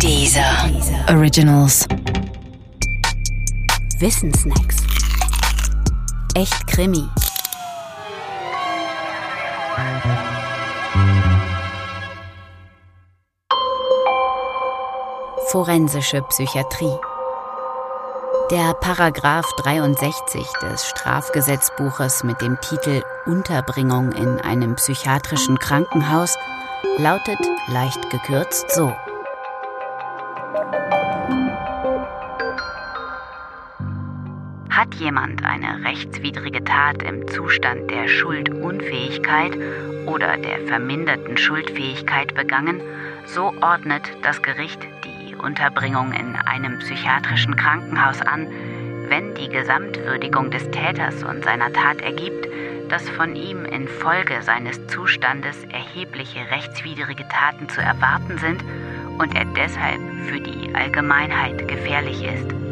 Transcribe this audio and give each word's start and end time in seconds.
Dieser 0.00 0.70
Originals. 1.08 1.86
Wissensnacks. 3.98 4.76
Echt 6.34 6.66
Krimi. 6.66 7.08
Forensische 15.48 16.22
Psychiatrie. 16.22 16.98
Der 18.50 18.74
Paragraph 18.74 19.50
63 19.56 20.46
des 20.62 20.86
Strafgesetzbuches 20.86 22.24
mit 22.24 22.40
dem 22.40 22.60
Titel 22.60 23.02
Unterbringung 23.26 24.12
in 24.12 24.40
einem 24.40 24.74
psychiatrischen 24.74 25.58
Krankenhaus 25.58 26.36
lautet 26.98 27.38
leicht 27.68 28.10
gekürzt 28.10 28.70
so. 28.70 28.92
Jemand 35.04 35.44
eine 35.44 35.84
rechtswidrige 35.84 36.64
Tat 36.64 37.02
im 37.02 37.28
Zustand 37.28 37.90
der 37.90 38.08
Schuldunfähigkeit 38.08 39.52
oder 40.06 40.38
der 40.38 40.60
verminderten 40.66 41.36
Schuldfähigkeit 41.36 42.34
begangen, 42.34 42.80
so 43.26 43.52
ordnet 43.60 44.02
das 44.22 44.40
Gericht 44.40 44.80
die 45.04 45.34
Unterbringung 45.34 46.12
in 46.14 46.36
einem 46.36 46.78
psychiatrischen 46.78 47.54
Krankenhaus 47.54 48.22
an, 48.22 48.48
wenn 49.08 49.34
die 49.34 49.50
Gesamtwürdigung 49.50 50.50
des 50.50 50.70
Täters 50.70 51.22
und 51.22 51.44
seiner 51.44 51.70
Tat 51.70 52.00
ergibt, 52.00 52.48
dass 52.88 53.06
von 53.10 53.36
ihm 53.36 53.66
infolge 53.66 54.40
seines 54.40 54.86
Zustandes 54.86 55.64
erhebliche 55.64 56.50
rechtswidrige 56.50 57.28
Taten 57.28 57.68
zu 57.68 57.82
erwarten 57.82 58.38
sind 58.38 58.64
und 59.18 59.36
er 59.36 59.44
deshalb 59.44 60.00
für 60.28 60.40
die 60.40 60.74
Allgemeinheit 60.74 61.68
gefährlich 61.68 62.24
ist. 62.24 62.63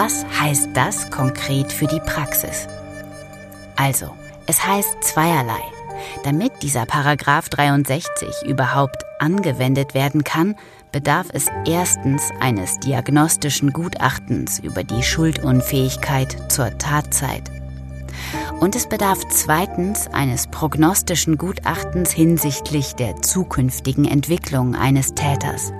Was 0.00 0.24
heißt 0.26 0.68
das 0.74 1.10
konkret 1.10 1.72
für 1.72 1.88
die 1.88 1.98
Praxis? 1.98 2.68
Also, 3.74 4.14
es 4.46 4.64
heißt 4.64 5.02
zweierlei. 5.02 5.60
Damit 6.22 6.52
dieser 6.62 6.86
Paragraph 6.86 7.48
63 7.48 8.46
überhaupt 8.46 9.02
angewendet 9.18 9.94
werden 9.94 10.22
kann, 10.22 10.54
bedarf 10.92 11.26
es 11.32 11.46
erstens 11.66 12.30
eines 12.38 12.78
diagnostischen 12.78 13.72
Gutachtens 13.72 14.60
über 14.60 14.84
die 14.84 15.02
Schuldunfähigkeit 15.02 16.48
zur 16.48 16.78
Tatzeit. 16.78 17.50
Und 18.60 18.76
es 18.76 18.88
bedarf 18.88 19.18
zweitens 19.30 20.06
eines 20.06 20.46
prognostischen 20.46 21.38
Gutachtens 21.38 22.12
hinsichtlich 22.12 22.94
der 22.94 23.20
zukünftigen 23.20 24.04
Entwicklung 24.04 24.76
eines 24.76 25.14
Täters. 25.14 25.72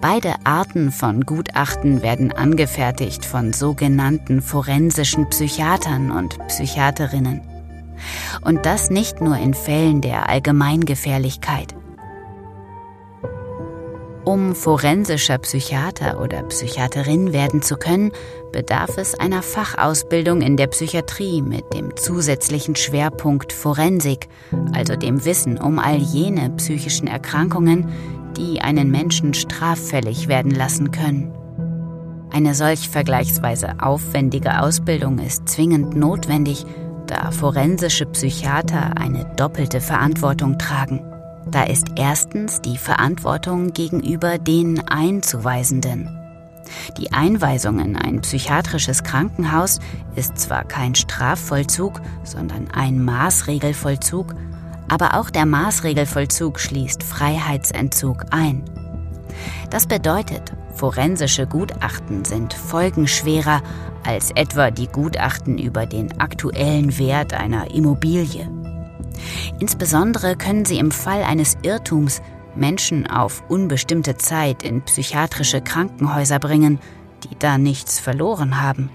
Beide 0.00 0.34
Arten 0.44 0.92
von 0.92 1.22
Gutachten 1.22 2.02
werden 2.02 2.32
angefertigt 2.32 3.24
von 3.24 3.52
sogenannten 3.52 4.42
forensischen 4.42 5.28
Psychiatern 5.30 6.10
und 6.10 6.38
Psychiaterinnen. 6.48 7.40
Und 8.42 8.66
das 8.66 8.90
nicht 8.90 9.20
nur 9.20 9.36
in 9.38 9.54
Fällen 9.54 10.02
der 10.02 10.28
Allgemeingefährlichkeit. 10.28 11.74
Um 14.26 14.56
forensischer 14.56 15.38
Psychiater 15.38 16.20
oder 16.20 16.42
Psychiaterin 16.42 17.32
werden 17.32 17.62
zu 17.62 17.76
können, 17.76 18.10
bedarf 18.50 18.98
es 18.98 19.14
einer 19.14 19.40
Fachausbildung 19.40 20.42
in 20.42 20.56
der 20.56 20.66
Psychiatrie 20.66 21.42
mit 21.42 21.72
dem 21.72 21.96
zusätzlichen 21.96 22.74
Schwerpunkt 22.74 23.52
Forensik, 23.52 24.28
also 24.72 24.96
dem 24.96 25.24
Wissen 25.24 25.58
um 25.58 25.78
all 25.78 25.98
jene 25.98 26.50
psychischen 26.56 27.06
Erkrankungen, 27.06 27.88
die 28.36 28.60
einen 28.60 28.90
Menschen 28.90 29.34
straffällig 29.34 30.28
werden 30.28 30.50
lassen 30.50 30.90
können. 30.90 31.32
Eine 32.30 32.54
solch 32.54 32.88
vergleichsweise 32.88 33.80
aufwendige 33.80 34.60
Ausbildung 34.60 35.18
ist 35.18 35.48
zwingend 35.48 35.96
notwendig, 35.96 36.64
da 37.06 37.30
forensische 37.30 38.06
Psychiater 38.06 38.96
eine 38.98 39.24
doppelte 39.36 39.80
Verantwortung 39.80 40.58
tragen. 40.58 41.02
Da 41.50 41.62
ist 41.62 41.92
erstens 41.96 42.60
die 42.60 42.76
Verantwortung 42.76 43.72
gegenüber 43.72 44.38
den 44.38 44.80
Einzuweisenden. 44.88 46.10
Die 46.98 47.12
Einweisung 47.12 47.78
in 47.78 47.96
ein 47.96 48.20
psychiatrisches 48.22 49.04
Krankenhaus 49.04 49.78
ist 50.16 50.38
zwar 50.38 50.64
kein 50.64 50.96
Strafvollzug, 50.96 52.00
sondern 52.24 52.68
ein 52.72 53.02
Maßregelvollzug, 53.04 54.34
aber 54.88 55.14
auch 55.14 55.30
der 55.30 55.46
Maßregelvollzug 55.46 56.60
schließt 56.60 57.02
Freiheitsentzug 57.02 58.26
ein. 58.30 58.62
Das 59.70 59.86
bedeutet, 59.86 60.52
forensische 60.74 61.46
Gutachten 61.46 62.24
sind 62.24 62.54
folgenschwerer 62.54 63.62
als 64.04 64.30
etwa 64.32 64.70
die 64.70 64.86
Gutachten 64.86 65.58
über 65.58 65.86
den 65.86 66.20
aktuellen 66.20 66.96
Wert 66.98 67.34
einer 67.34 67.70
Immobilie. 67.72 68.48
Insbesondere 69.58 70.36
können 70.36 70.64
sie 70.64 70.78
im 70.78 70.90
Fall 70.90 71.22
eines 71.22 71.56
Irrtums 71.62 72.22
Menschen 72.54 73.06
auf 73.06 73.42
unbestimmte 73.48 74.16
Zeit 74.16 74.62
in 74.62 74.82
psychiatrische 74.82 75.60
Krankenhäuser 75.60 76.38
bringen, 76.38 76.78
die 77.24 77.36
da 77.38 77.58
nichts 77.58 77.98
verloren 77.98 78.62
haben. 78.62 78.90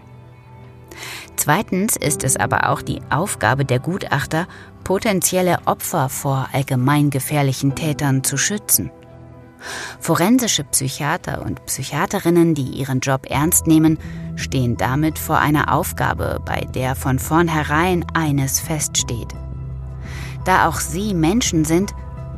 Zweitens 1.35 1.95
ist 1.95 2.23
es 2.23 2.37
aber 2.37 2.69
auch 2.69 2.81
die 2.81 3.01
Aufgabe 3.09 3.65
der 3.65 3.79
Gutachter, 3.79 4.47
potenzielle 4.83 5.59
Opfer 5.65 6.09
vor 6.09 6.49
allgemeingefährlichen 6.53 7.75
Tätern 7.75 8.23
zu 8.23 8.37
schützen. 8.37 8.91
Forensische 9.99 10.63
Psychiater 10.63 11.43
und 11.45 11.65
Psychiaterinnen, 11.65 12.55
die 12.55 12.79
ihren 12.79 12.99
Job 12.99 13.27
ernst 13.29 13.67
nehmen, 13.67 13.99
stehen 14.35 14.77
damit 14.77 15.19
vor 15.19 15.37
einer 15.37 15.73
Aufgabe, 15.73 16.41
bei 16.45 16.61
der 16.73 16.95
von 16.95 17.19
vornherein 17.19 18.05
eines 18.13 18.59
feststeht. 18.59 19.27
Da 20.45 20.67
auch 20.67 20.79
sie 20.79 21.13
Menschen 21.13 21.65
sind, 21.65 21.93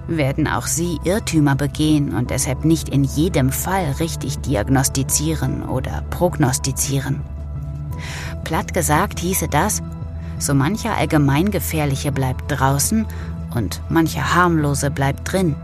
werden 0.07 0.47
auch 0.47 0.67
sie 0.67 0.99
Irrtümer 1.05 1.55
begehen 1.55 2.13
und 2.13 2.29
deshalb 2.29 2.65
nicht 2.65 2.89
in 2.89 3.05
jedem 3.05 3.51
Fall 3.51 3.95
richtig 3.99 4.39
diagnostizieren 4.39 5.63
oder 5.63 6.03
prognostizieren. 6.09 7.21
Platt 8.43 8.73
gesagt 8.73 9.19
hieße 9.19 9.47
das, 9.47 9.81
so 10.39 10.53
mancher 10.53 10.95
Allgemeingefährliche 10.97 12.11
bleibt 12.11 12.43
draußen 12.47 13.05
und 13.55 13.81
mancher 13.89 14.35
Harmlose 14.35 14.91
bleibt 14.91 15.31
drin. 15.31 15.55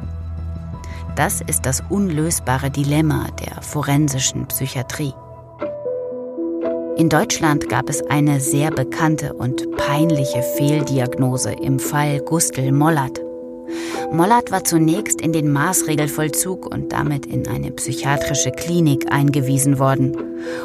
Das 1.16 1.42
ist 1.42 1.66
das 1.66 1.84
unlösbare 1.90 2.70
Dilemma 2.70 3.28
der 3.40 3.62
forensischen 3.62 4.46
Psychiatrie. 4.48 5.14
In 6.98 7.10
Deutschland 7.10 7.70
gab 7.70 7.90
es 7.90 8.02
eine 8.10 8.40
sehr 8.40 8.72
bekannte 8.72 9.34
und 9.34 9.72
peinliche 9.78 10.44
Fehldiagnose 10.58 11.54
im 11.54 11.80
Fall 11.80 12.20
Gustl 12.20 12.72
Mollert. 12.72 13.22
Mollert 14.12 14.52
war 14.52 14.64
zunächst 14.64 15.22
in 15.22 15.34
den 15.34 15.52
Maßregelvollzug 15.52 16.66
und 16.66 16.92
damit 16.92 17.28
in 17.28 17.48
eine 17.48 17.72
psychiatrische 17.72 18.52
Klinik 18.52 19.12
eingewiesen 19.12 19.78
worden, 19.78 20.18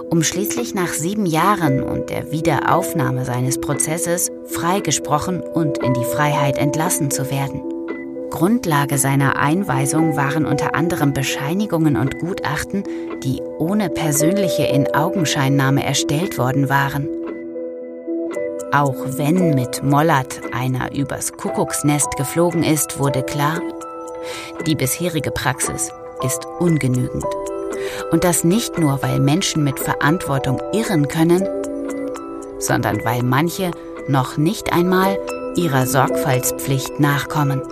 um 0.08 0.22
schließlich 0.22 0.74
nach 0.74 0.88
sieben 0.88 1.26
Jahren 1.26 1.82
und 1.82 2.08
der 2.08 2.32
Wiederaufnahme 2.32 3.26
seines 3.26 3.60
Prozesses 3.60 4.30
freigesprochen 4.46 5.40
und 5.40 5.78
in 5.78 5.92
die 5.92 6.04
Freiheit 6.04 6.56
entlassen 6.56 7.10
zu 7.10 7.30
werden. 7.30 7.60
Grundlage 8.30 8.98
seiner 8.98 9.36
Einweisung 9.36 10.16
waren 10.16 10.46
unter 10.46 10.74
anderem 10.74 11.12
Bescheinigungen 11.12 11.96
und 11.96 12.18
Gutachten, 12.18 12.82
die 13.22 13.40
ohne 13.58 13.90
persönliche 13.90 14.64
Inaugenscheinnahme 14.64 15.84
erstellt 15.84 16.38
worden 16.38 16.68
waren. 16.68 17.08
Auch 18.74 18.96
wenn 19.06 19.54
mit 19.54 19.84
Mollert 19.84 20.40
einer 20.52 20.92
übers 20.92 21.32
Kuckucksnest 21.34 22.16
geflogen 22.16 22.64
ist, 22.64 22.98
wurde 22.98 23.22
klar, 23.22 23.60
die 24.66 24.74
bisherige 24.74 25.30
Praxis 25.30 25.92
ist 26.24 26.44
ungenügend. 26.58 27.24
Und 28.10 28.24
das 28.24 28.42
nicht 28.42 28.76
nur, 28.76 29.00
weil 29.00 29.20
Menschen 29.20 29.62
mit 29.62 29.78
Verantwortung 29.78 30.60
irren 30.72 31.06
können, 31.06 31.46
sondern 32.58 33.04
weil 33.04 33.22
manche 33.22 33.70
noch 34.08 34.38
nicht 34.38 34.72
einmal 34.72 35.20
ihrer 35.54 35.86
Sorgfaltspflicht 35.86 36.98
nachkommen. 36.98 37.62